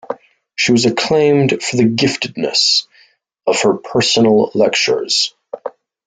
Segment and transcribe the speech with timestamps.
[0.55, 2.87] She was acclaimed for the giftedness
[3.45, 5.35] of her personal lectures.